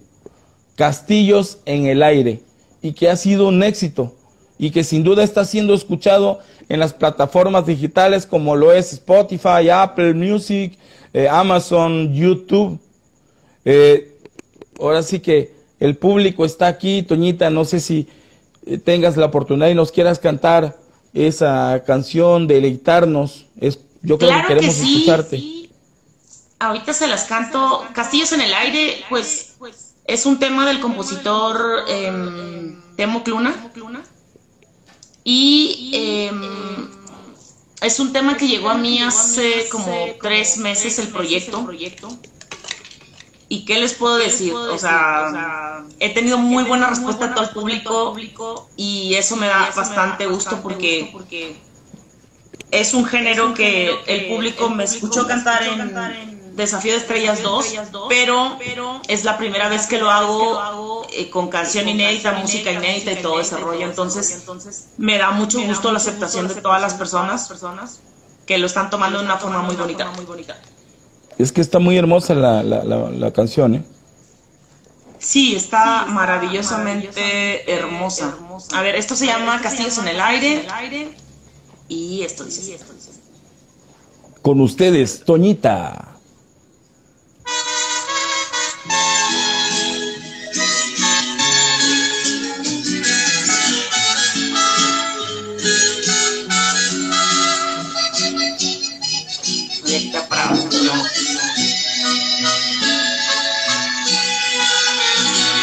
[0.76, 2.40] Castillos en el Aire,
[2.82, 4.14] y que ha sido un éxito
[4.58, 9.70] y que sin duda está siendo escuchado en las plataformas digitales como lo es Spotify,
[9.72, 10.76] Apple Music,
[11.12, 12.78] eh, Amazon, YouTube.
[13.64, 14.16] Eh,
[14.78, 18.08] ahora sí que el público está aquí, Toñita, no sé si
[18.66, 20.76] eh, tengas la oportunidad y nos quieras cantar
[21.14, 23.46] esa canción, deleitarnos.
[24.02, 24.94] Yo creo Claro que sí.
[24.96, 25.70] escucharte.
[26.60, 27.84] Ahorita se las canto.
[27.92, 29.54] Castillos en el aire, pues
[30.04, 33.54] es un tema del compositor em, Temo Cluna.
[35.24, 36.88] Y em,
[37.82, 41.68] es un tema que llegó a mí hace como tres meses el proyecto.
[43.50, 44.52] ¿Y qué les puedo decir?
[44.54, 49.70] O sea, he tenido muy buena respuesta de todo el público y eso me da
[49.74, 51.12] bastante gusto porque
[52.70, 57.74] es un género que el público me escuchó cantar en Desafío de Estrellas 2,
[58.08, 58.58] pero
[59.06, 63.40] es la primera vez que lo hago eh, con canción inédita, música inédita y todo
[63.40, 63.86] ese rollo.
[63.86, 64.44] Entonces,
[64.98, 67.48] me da mucho gusto la aceptación de todas las personas
[68.44, 70.10] que lo están tomando de una forma muy bonita.
[71.38, 73.84] Es que está muy hermosa la, la, la, la canción, ¿eh?
[75.20, 78.36] Sí, está maravillosamente hermosa.
[78.72, 80.66] A ver, esto se llama Castillos en el Aire.
[81.88, 82.84] Y esto dice así.
[84.42, 86.14] Con ustedes, Toñita.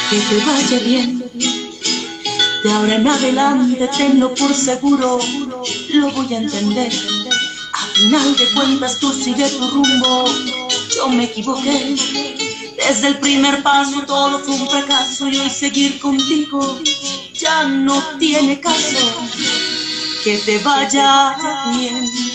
[0.09, 1.23] Que te vaya bien,
[2.65, 5.19] De ahora en adelante tenlo por seguro,
[5.93, 6.91] lo voy a entender.
[7.73, 10.25] A final de cuentas tú sigue tu rumbo,
[10.95, 11.95] yo me equivoqué.
[12.75, 16.79] Desde el primer paso todo fue un fracaso y hoy seguir contigo
[17.35, 19.13] ya no tiene caso.
[20.23, 21.37] Que te vaya
[21.77, 22.34] bien.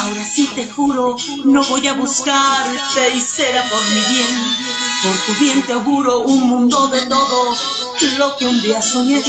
[0.00, 4.56] Ahora sí te juro, no voy a buscarte y será por mi bien.
[5.02, 7.54] Por tu bien te auguro un mundo de todo
[8.16, 9.22] lo que un día soñé.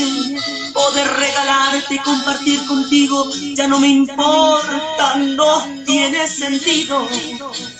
[0.74, 7.06] Poder regalarte y compartir contigo ya no me importa, no tiene sentido.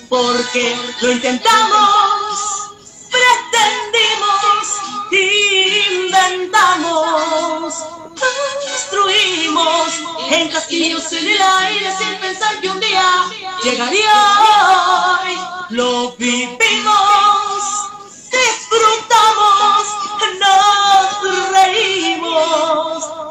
[0.10, 2.72] Porque lo intentamos,
[3.10, 4.68] pretendimos,
[6.04, 7.92] inventamos
[8.92, 9.94] construimos
[10.32, 12.20] en castillos en el aire sin
[13.64, 15.38] llegaría hoy.
[15.70, 16.58] Lo vivimos,
[18.32, 19.88] disfrutamos,
[20.40, 23.22] nos reímos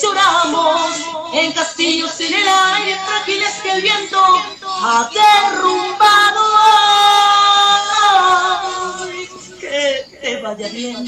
[0.00, 0.90] lloramos
[1.32, 4.22] en castillos en el aire frágiles que el viento
[4.64, 6.44] ha derrumbado.
[9.60, 11.04] Que te vaya bien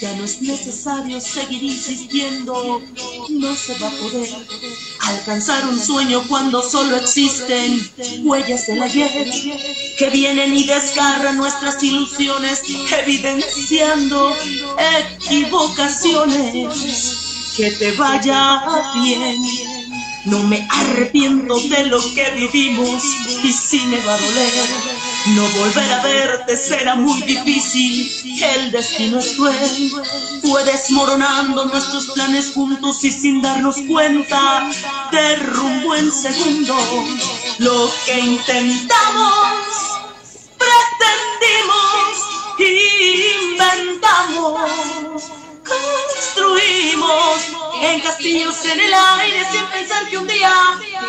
[0.00, 2.80] ya no es necesario seguir insistiendo,
[3.30, 4.28] no se va a poder
[5.00, 7.90] alcanzar un sueño cuando solo existen
[8.22, 9.30] huellas del ayer
[9.98, 12.62] que vienen y desgarran nuestras ilusiones,
[13.02, 14.36] evidenciando
[15.26, 17.24] equivocaciones.
[17.56, 18.62] Que te vaya
[19.02, 19.36] bien.
[20.26, 23.02] No me arrepiento de lo que vivimos
[23.42, 25.07] y si me va a doler.
[25.26, 28.10] No volver a verte será muy difícil,
[28.42, 29.92] el destino es cruel.
[30.42, 34.70] Fue desmoronando nuestros planes juntos y sin darnos cuenta,
[35.10, 36.82] derrumbó en segundos
[37.58, 39.64] lo que intentamos,
[40.56, 42.18] pretendimos,
[43.52, 45.30] inventamos,
[45.68, 47.42] construimos
[47.82, 50.52] en castillos en el aire sin pensar que un día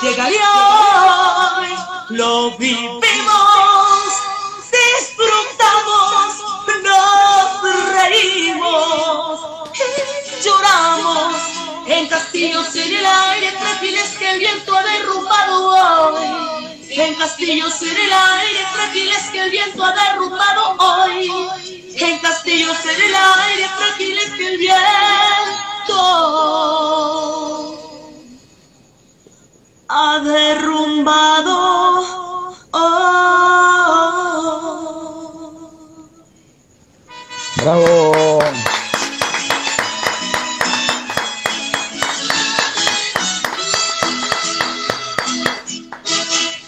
[0.02, 0.50] llegaría
[1.58, 1.70] hoy.
[2.10, 3.00] Lo vivimos
[4.72, 6.36] disfrutamos,
[6.84, 9.40] nos reímos,
[10.44, 11.36] lloramos
[11.88, 16.26] en castillos en el aire, frágiles que el viento ha derrumbado hoy.
[16.92, 21.79] En castillos en el aire, frágiles que el viento ha derrumbado hoy.
[21.96, 24.80] En castillos en el aire, frágiles que el viento
[29.90, 31.60] ha derrumbado
[32.72, 33.90] hoy.
[37.58, 38.40] Bravo.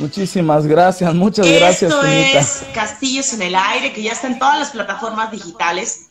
[0.02, 4.58] Muchísimas gracias, muchas gracias, Esto es Castillos en el Aire, que ya está en todas
[4.58, 6.08] las plataformas digitales.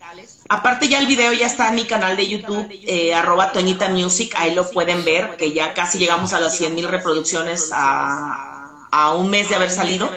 [0.49, 4.33] Aparte ya el video ya está en mi canal de YouTube, eh, arroba Toñita Music,
[4.37, 9.15] ahí lo pueden ver, que ya casi llegamos a las 100 mil reproducciones a, a
[9.15, 10.09] un mes de haber salido.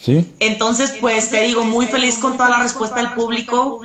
[0.00, 3.80] Sí, Entonces, pues te digo, muy feliz con toda la respuesta del público,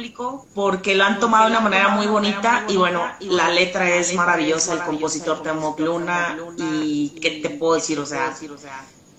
[0.55, 4.73] porque lo han tomado de una manera muy bonita y bueno, la letra es maravillosa,
[4.73, 8.35] el compositor Temoc Luna y qué te puedo decir, o sea,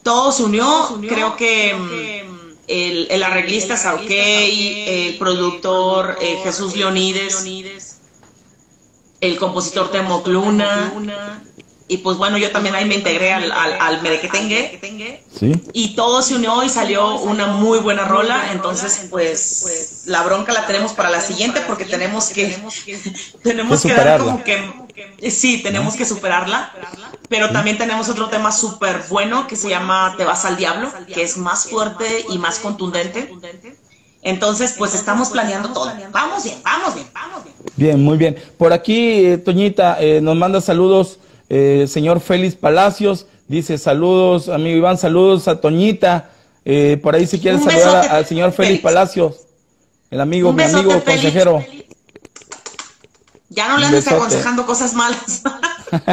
[0.03, 2.38] todo se unió, creo que mm,
[2.68, 8.01] el, el arreglista Sauquey, el productor eh, Jesús Leonides,
[9.20, 10.92] el compositor Temoc Luna,
[11.90, 15.53] y pues bueno, yo también ahí me integré al, al, al Merequetengue, sí.
[15.72, 20.66] y todo se unió y salió una muy buena rola, entonces pues la bronca la
[20.66, 22.55] tenemos para la siguiente porque tenemos que
[23.42, 24.88] tenemos Que dar como que
[25.30, 26.72] sí, tenemos que superarla,
[27.28, 31.22] pero también tenemos otro tema súper bueno que se llama Te vas al diablo, que
[31.22, 33.32] es más fuerte y más contundente.
[34.22, 35.92] Entonces, pues estamos planeando todo.
[36.11, 37.57] Vamos bien, vamos bien, vamos bien.
[37.76, 38.36] Bien, muy bien.
[38.57, 41.18] Por aquí, eh, Toñita, eh, nos manda saludos,
[41.49, 43.26] eh, señor Félix Palacios.
[43.46, 46.30] Dice saludos, amigo Iván, saludos a Toñita.
[46.64, 48.82] Eh, por ahí si quiere saludar besote, al señor Félix.
[48.82, 49.46] Palacios,
[50.11, 51.64] el amigo, mi amigo consejero.
[53.51, 55.42] Ya no le andes aconsejando cosas malas.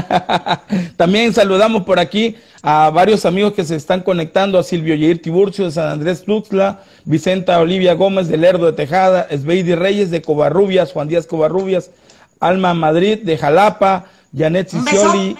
[0.97, 5.65] También saludamos por aquí a varios amigos que se están conectando, a Silvio Yair Tiburcio
[5.65, 10.93] de San Andrés Tuxtla, Vicenta Olivia Gómez de Lerdo de Tejada, Esbeidi Reyes de Covarrubias,
[10.93, 11.91] Juan Díaz Covarrubias,
[12.39, 14.05] Alma Madrid de Jalapa,
[14.35, 15.37] Janet Cicioli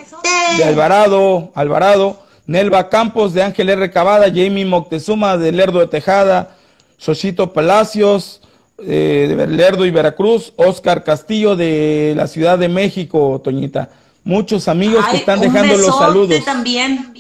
[0.58, 3.90] de Alvarado, Alvarado, Nelva Campos de Ángel R.
[3.90, 6.56] Cavada, Jamie Moctezuma de Lerdo de Tejada,
[6.98, 8.42] Xochito Palacios
[8.78, 13.90] eh, de Lerdo y Veracruz, Oscar Castillo de la Ciudad de México, Toñita.
[14.24, 16.46] Muchos amigos que están dejando los besote saludos.
[16.46, 17.14] también.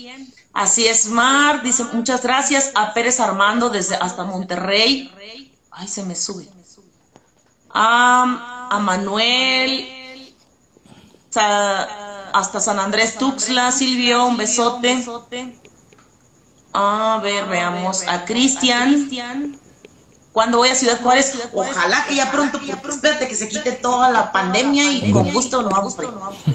[0.53, 5.11] Así es, Mar, dice muchas gracias a Pérez Armando desde hasta Monterrey.
[5.71, 6.47] Ay, se me sube.
[7.73, 9.85] a, a Manuel,
[11.35, 15.03] hasta San Andrés Tuxla, Silvio, un besote.
[16.73, 19.09] A ver, veamos a Cristian.
[20.35, 22.59] Cuando voy a Ciudad Juárez, ojalá que ya pronto,
[22.89, 25.95] espérate que se quite toda la pandemia y con gusto nos vamos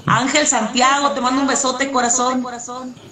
[0.04, 2.46] Ángel Santiago, te mando un besote, corazón.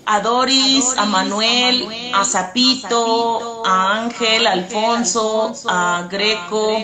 [0.05, 6.77] A Doris, a Manuel, a Zapito, a Ángel, a Alfonso, a Greco.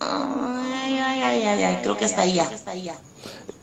[0.00, 2.48] Ay, ay, ay, ay, ay, creo que está ahí ya.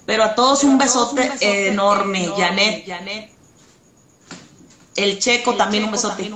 [0.06, 1.32] Pero a todos un besote
[1.68, 3.32] enorme, Janet.
[4.96, 6.32] El Checo también un besote.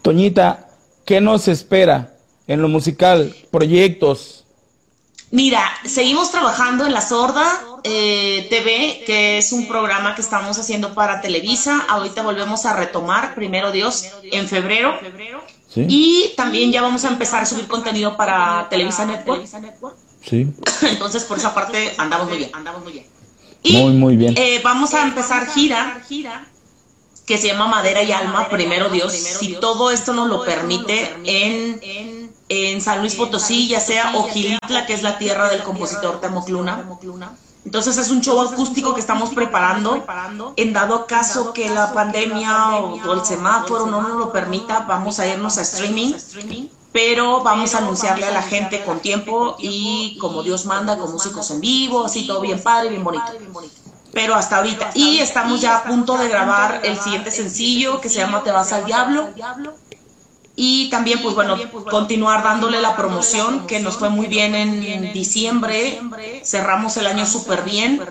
[0.00, 0.69] Toñita,
[1.10, 2.14] ¿qué nos espera
[2.46, 3.34] en lo musical?
[3.50, 4.44] ¿Proyectos?
[5.32, 10.94] Mira, seguimos trabajando en La Sorda eh, TV, que es un programa que estamos haciendo
[10.94, 11.84] para Televisa.
[11.88, 15.00] Ahorita volvemos a retomar, primero Dios, en febrero.
[15.74, 19.48] Y también ya vamos a empezar a subir contenido para Televisa Network.
[20.24, 20.46] Sí.
[20.82, 22.50] Entonces, por esa parte, andamos muy bien.
[22.52, 23.06] Andamos muy bien.
[23.64, 24.34] Y muy, muy bien.
[24.36, 26.00] Eh, vamos a empezar gira
[27.30, 32.28] que se llama Madera y Alma, primero Dios, si todo esto nos lo permite, en,
[32.48, 36.84] en San Luis Potosí, ya sea Ojilitla, que es la tierra del compositor Temocluna.
[37.64, 40.04] Entonces es un show acústico que estamos preparando.
[40.56, 45.28] En dado caso que la pandemia o, el semáforo no nos lo permita, vamos a
[45.28, 46.14] irnos a streaming.
[46.90, 51.48] Pero vamos a anunciarle a la gente con tiempo y como Dios manda, con músicos
[51.52, 53.22] en vivo, así todo bien padre, bien bonito
[54.12, 54.90] pero hasta ahorita.
[54.94, 58.72] Y estamos ya a punto de grabar el siguiente sencillo que se llama Te vas
[58.72, 59.28] al diablo.
[60.62, 61.56] Y también, pues bueno,
[61.90, 66.00] continuar dándole la promoción, que nos fue muy bien en diciembre.
[66.44, 68.02] Cerramos el año súper bien.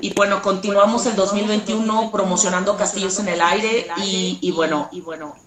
[0.00, 3.86] Y bueno, continuamos el 2021 promocionando Castillos en el Aire.
[3.98, 4.90] Y, y bueno,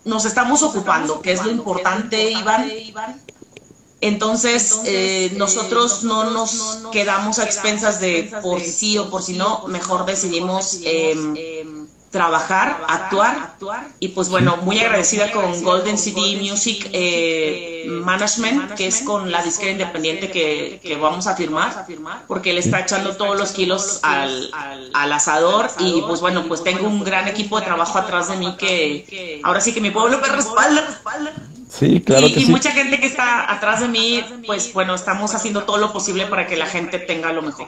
[0.06, 2.72] nos estamos ocupando, que es lo importante, Iván.
[4.00, 9.68] Entonces, eh, nosotros no nos quedamos a expensas de por sí o por si no,
[9.68, 11.36] mejor decidimos em,
[12.12, 13.52] trabajar, actuar.
[14.00, 19.44] Y pues bueno, muy agradecida con Golden CD Music eh, Management, que es con la
[19.44, 21.86] disquera independiente que, que, vamos a firmar,
[22.28, 24.52] porque él está echando todos los kilos al,
[24.94, 25.70] al asador.
[25.80, 29.62] Y pues bueno, pues tengo un gran equipo de trabajo atrás de mí que ahora
[29.62, 30.98] sí que mi pueblo me respalda.
[31.70, 35.78] Sí, claro y, mucha gente que está atrás de mí, pues bueno, estamos haciendo todo
[35.78, 37.68] lo posible para que la gente tenga lo mejor.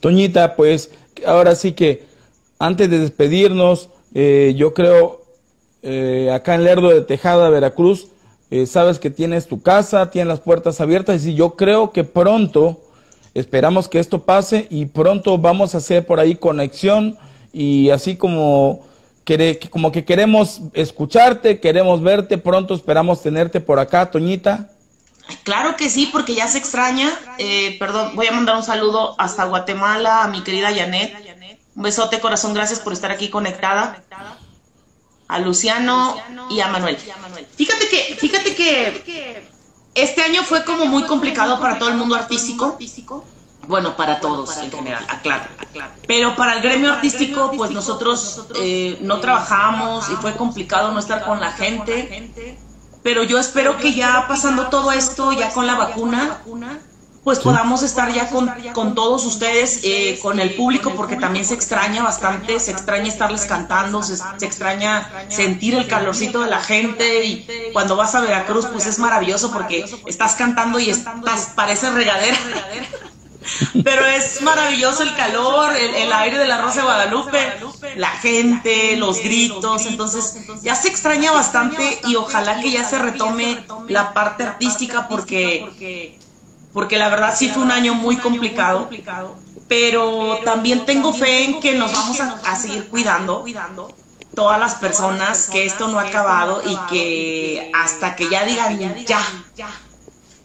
[0.00, 0.90] Toñita, pues
[1.26, 2.09] ahora sí que
[2.60, 5.22] antes de despedirnos, eh, yo creo
[5.82, 8.08] eh, acá en Lerdo de Tejada, Veracruz,
[8.50, 12.80] eh, sabes que tienes tu casa, tienes las puertas abiertas y yo creo que pronto,
[13.32, 17.16] esperamos que esto pase y pronto vamos a hacer por ahí conexión
[17.52, 18.88] y así como
[19.70, 24.70] como que queremos escucharte, queremos verte, pronto esperamos tenerte por acá, Toñita.
[25.44, 27.10] Claro que sí, porque ya se extraña.
[27.38, 31.29] Eh, perdón, voy a mandar un saludo hasta Guatemala a mi querida Janet.
[31.76, 34.02] Un besote, corazón, gracias por estar aquí conectada.
[35.28, 36.16] A Luciano
[36.50, 36.96] y a Manuel.
[37.56, 39.48] Fíjate que, fíjate que
[39.94, 42.76] este año fue como muy complicado para todo el mundo artístico
[43.70, 45.44] bueno, para todos en general, aclaro.
[46.06, 51.24] Pero para el gremio artístico, pues nosotros eh, no trabajamos y fue complicado no estar
[51.24, 52.32] con la gente.
[53.02, 56.42] Pero yo espero que ya pasando todo esto, ya con la vacuna,
[57.24, 61.54] pues podamos estar ya con, con todos ustedes, eh, con el público, porque también se
[61.54, 67.24] extraña bastante, se extraña estarles cantando, se, se, extraña sentir el calorcito de la gente
[67.24, 72.38] y cuando vas a Veracruz, pues es maravilloso porque estás cantando y estás, parece regadera.
[73.84, 77.38] Pero es maravilloso el calor, el, aire de la Rosa de Guadalupe,
[77.96, 83.64] la gente, los gritos, entonces ya se extraña bastante y ojalá que ya se retome
[83.88, 86.18] la parte artística porque,
[86.72, 88.88] porque la verdad sí fue un año muy complicado,
[89.68, 93.44] pero también tengo fe en que nos vamos a, seguir cuidando
[94.34, 99.20] todas las personas que esto no ha acabado y que hasta que ya digan ya,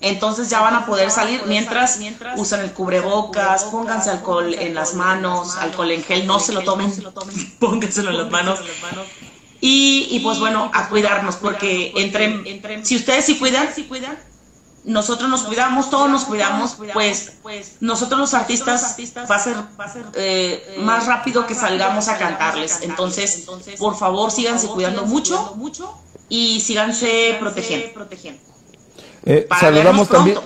[0.02, 2.00] entonces ya van a poder salir mientras
[2.36, 6.94] usan el cubrebocas, pónganse alcohol en las manos, alcohol en gel, no se lo tomen,
[7.60, 8.60] pónganselo en las manos.
[9.62, 13.68] Y, y pues bueno, a cuidarnos, porque entre, si ustedes sí cuidan,
[14.86, 18.96] nosotros nos cuidamos, todos nos cuidamos, pues nosotros los artistas
[19.30, 19.56] va a ser
[20.16, 22.80] eh, más rápido que salgamos a cantarles.
[22.82, 23.46] Entonces,
[23.78, 25.58] por favor, síganse cuidando mucho
[26.30, 27.90] y síganse protegiendo.
[29.26, 30.38] Eh, saludamos también.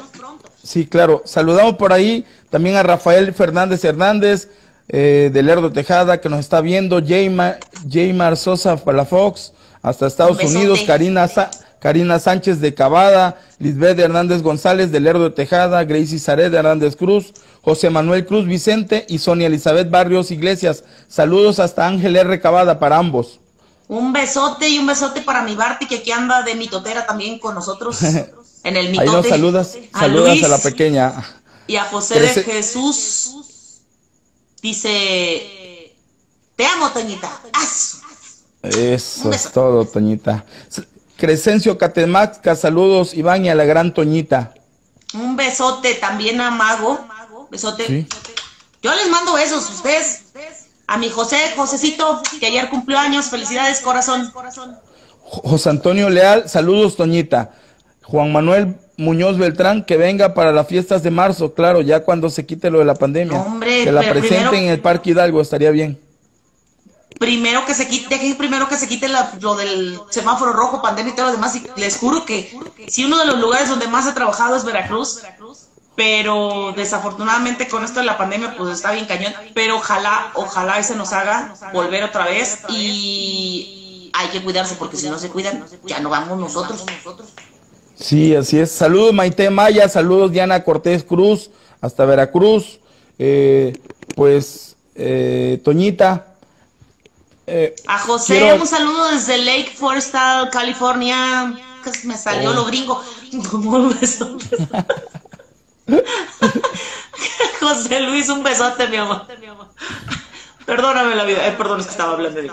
[0.63, 1.21] Sí, claro.
[1.25, 4.49] Saludamos por ahí también a Rafael Fernández Hernández
[4.87, 7.01] eh, de Lerdo Tejada que nos está viendo.
[7.05, 10.81] Jaymar, Sosa para Fox hasta Estados Unidos.
[10.85, 11.29] Karina,
[11.79, 16.95] Karina Sánchez de Cavada, Lisbeth Hernández González de Lerdo de Tejada, Gracie Zaret de Hernández
[16.95, 20.83] Cruz, José Manuel Cruz Vicente y Sonia Elizabeth Barrios Iglesias.
[21.07, 22.39] Saludos hasta Ángel R.
[22.41, 23.39] Cavada para ambos.
[23.87, 27.55] Un besote y un besote para mi Barty que aquí anda de mitotera también con
[27.55, 28.03] nosotros
[28.63, 29.09] en el mitote.
[29.09, 31.13] Ahí nos saludas, a saludas Luis a la pequeña.
[31.65, 33.81] Y a José de Jesús
[34.61, 35.95] dice,
[36.55, 37.31] te amo, Toñita.
[38.61, 40.45] Eso es todo, Toñita.
[41.19, 44.53] Crescencio Catemaxca, saludos, Iván y a la gran Toñita.
[45.13, 46.99] Un besote también a Mago.
[47.51, 48.07] Besote.
[48.81, 50.23] Yo les mando besos, ustedes.
[50.87, 53.25] A mi José, Josecito, que ayer cumplió años.
[53.25, 54.31] Felicidades, corazón.
[55.21, 57.51] José Antonio Leal, saludos, Toñita.
[58.03, 62.45] Juan Manuel Muñoz Beltrán, que venga para las fiestas de marzo, claro, ya cuando se
[62.45, 63.39] quite lo de la pandemia.
[63.39, 65.99] Hombre, que la presenten en el Parque Hidalgo, estaría bien.
[67.19, 69.09] Primero que se quite, primero que se quite
[69.41, 71.53] lo del semáforo rojo, pandemia y todo lo demás.
[71.55, 72.57] Y les juro que
[72.87, 75.21] si uno de los lugares donde más he trabajado es Veracruz,
[75.97, 80.95] pero desafortunadamente con esto de la pandemia pues está bien cañón, pero ojalá, ojalá ese
[80.95, 85.99] nos haga volver otra vez y hay que cuidarse porque si no se cuidan ya
[85.99, 86.85] no vamos nosotros.
[87.95, 88.71] Sí, así es.
[88.71, 91.51] Saludos Maite Maya, saludos Diana Cortés Cruz,
[91.81, 92.79] hasta Veracruz.
[93.17, 93.77] Eh,
[94.15, 96.28] pues, eh, Toñita.
[97.51, 100.13] Eh, a José, un saludo desde Lake Forest,
[100.51, 101.51] California.
[102.03, 103.03] Me salió lo gringo.
[107.59, 109.25] José Luis, un besote, mi amor.
[110.63, 111.47] Perdóname la vida.
[111.47, 112.51] Eh, perdón, es que estaba hablando de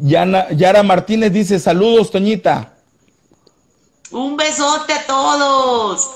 [0.00, 2.72] Yana, Yara Martínez dice, saludos, Toñita.
[4.10, 6.10] Un besote a todos.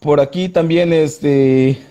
[0.00, 1.86] Por aquí también, este,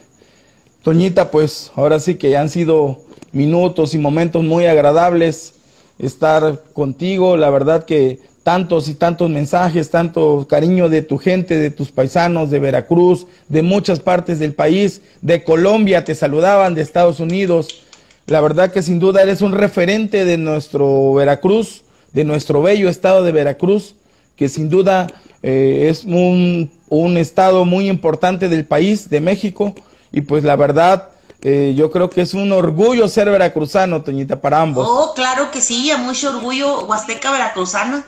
[0.85, 2.99] Toñita, pues ahora sí que han sido
[3.31, 5.55] minutos y momentos muy agradables
[5.97, 7.37] estar contigo.
[7.37, 12.51] La verdad que tantos y tantos mensajes, tanto cariño de tu gente, de tus paisanos,
[12.51, 17.81] de Veracruz, de muchas partes del país, de Colombia, te saludaban, de Estados Unidos.
[18.27, 21.81] La verdad que sin duda eres un referente de nuestro Veracruz,
[22.13, 23.95] de nuestro bello estado de Veracruz,
[24.35, 25.07] que sin duda
[25.41, 29.73] eh, es un, un estado muy importante del país, de México,
[30.15, 31.09] y pues la verdad
[31.41, 34.87] eh, yo creo que es un orgullo ser veracruzano, Toñita, para ambos.
[34.89, 38.05] Oh, claro que sí, a mucho orgullo Huasteca veracruzana.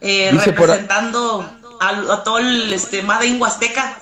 [0.00, 1.44] Eh, representando
[1.80, 4.00] a, todo el este, Made Huasteca.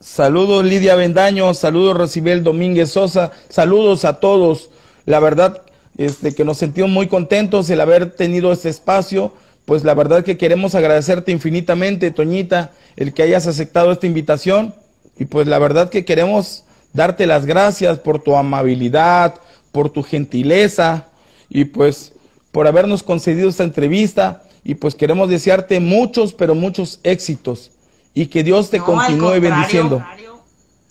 [0.00, 4.70] Saludos Lidia Bendaño, saludos Recibel Domínguez Sosa, saludos a todos.
[5.04, 5.62] La verdad,
[5.98, 9.32] este, que nos sentimos muy contentos el haber tenido este espacio.
[9.66, 14.74] Pues la verdad que queremos agradecerte infinitamente, Toñita, el que hayas aceptado esta invitación.
[15.18, 19.34] Y pues la verdad que queremos darte las gracias por tu amabilidad,
[19.72, 21.08] por tu gentileza
[21.50, 22.12] y pues
[22.52, 24.44] por habernos concedido esta entrevista.
[24.62, 27.72] Y pues queremos desearte muchos, pero muchos éxitos.
[28.14, 30.02] Y que Dios te continúe bendiciendo.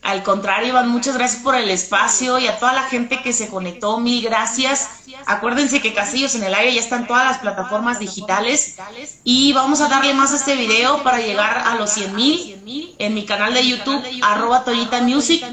[0.06, 3.48] Al contrario, Iván, muchas gracias por el espacio y a toda la gente que se
[3.48, 4.88] conectó, mil gracias.
[5.26, 8.78] Acuérdense que Castillos en el Aire ya están todas las plataformas digitales
[9.24, 13.16] y vamos a darle más a este video para llegar a los 100 mil en
[13.16, 15.44] mi canal de YouTube, arroba Toyita Music.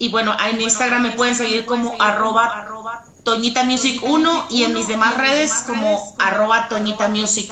[0.00, 2.66] Y bueno, en Instagram me pueden seguir como arroba
[3.22, 7.48] Toñita Music 1 y en mis demás redes como arroba Toñita Music.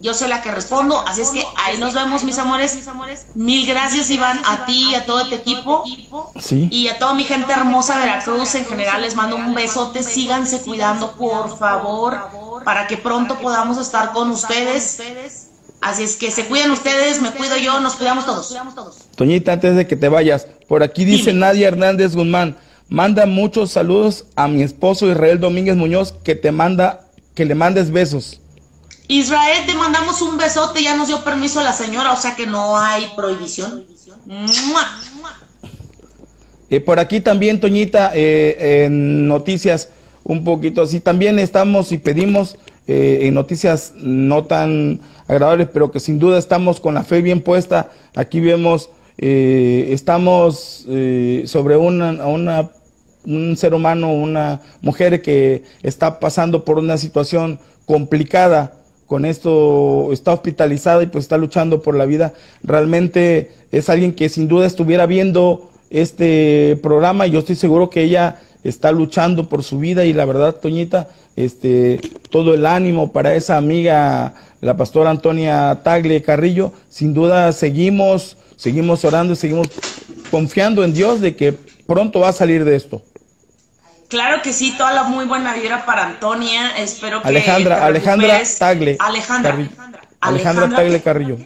[0.00, 2.78] Yo soy la que respondo, así es que ahí nos vemos, mis amores.
[3.34, 5.82] Mil gracias, Iván, a ti y a todo tu equipo.
[6.70, 10.02] Y a toda mi gente hermosa de Veracruz en general, les mando un besote.
[10.04, 12.16] Síganse cuidando, por favor,
[12.64, 15.00] para que pronto podamos estar con ustedes.
[15.80, 18.54] Así es que se cuiden ustedes, me cuido yo, nos cuidamos todos.
[19.16, 22.56] Toñita, antes de que te vayas, por aquí dice Nadia Hernández Guzmán.
[22.88, 27.90] Manda muchos saludos a mi esposo Israel Domínguez Muñoz, que te manda, que le mandes
[27.90, 28.40] besos.
[29.08, 32.76] Israel, te mandamos un besote, ya nos dio permiso la señora, o sea que no
[32.78, 33.84] hay prohibición.
[36.70, 39.88] Eh, por aquí también, Toñita, eh, en noticias
[40.24, 46.00] un poquito así, también estamos y pedimos eh, en noticias no tan agradables, pero que
[46.00, 47.90] sin duda estamos con la fe bien puesta.
[48.14, 50.86] Aquí vemos, estamos
[51.46, 52.70] sobre una, una
[53.24, 58.77] un ser humano, una mujer que está pasando por una situación complicada,
[59.08, 62.34] con esto está hospitalizada y pues está luchando por la vida.
[62.62, 68.02] Realmente es alguien que sin duda estuviera viendo este programa y yo estoy seguro que
[68.02, 73.34] ella está luchando por su vida y la verdad, Toñita, este, todo el ánimo para
[73.34, 79.68] esa amiga, la pastora Antonia Tagle Carrillo, sin duda seguimos, seguimos orando y seguimos
[80.30, 81.54] confiando en Dios de que
[81.86, 83.00] pronto va a salir de esto.
[84.08, 86.76] Claro que sí, toda la muy buena vibra para Antonia.
[86.78, 87.28] Espero que.
[87.28, 88.96] Alejandra, Alejandra Tagle.
[88.98, 89.56] Alejandra.
[90.20, 91.38] Alejandra, Tagle Carrillo.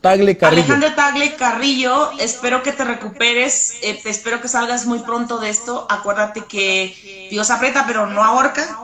[0.00, 0.62] Tagle Carrillo.
[0.62, 5.86] Alejandra Tagle Carrillo, espero que te recuperes, eh, espero que salgas muy pronto de esto.
[5.88, 8.78] Acuérdate que Dios aprieta, pero no ahorca.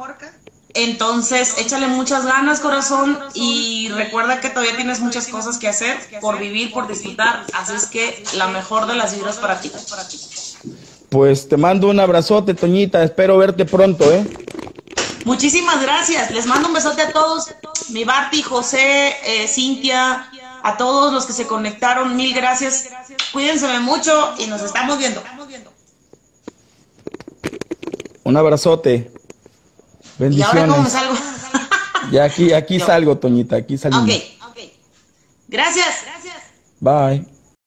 [0.72, 6.38] Entonces, échale muchas ganas, corazón, y recuerda que todavía tienes muchas cosas que hacer por
[6.38, 7.44] vivir, por disfrutar.
[7.52, 9.70] Así es que la mejor de las vibras para ti.
[11.10, 13.02] Pues te mando un abrazote, Toñita.
[13.02, 14.24] Espero verte pronto, ¿eh?
[15.24, 16.30] Muchísimas gracias.
[16.30, 17.52] Les mando un besote a todos.
[17.90, 20.30] Mi Barty, José, eh, Cintia,
[20.62, 22.16] a todos los que se conectaron.
[22.16, 22.88] Mil gracias.
[23.32, 25.22] Cuídense mucho y nos estamos viendo.
[28.22, 29.10] Un abrazote.
[30.16, 30.54] Bendiciones.
[30.54, 31.14] ¿Y ahora cómo salgo?
[32.12, 33.56] ya aquí, aquí salgo, Toñita.
[33.56, 34.04] Aquí salimos.
[34.04, 34.58] Ok, ok.
[35.48, 36.04] Gracias.
[36.04, 36.36] Gracias.
[36.78, 37.39] Bye.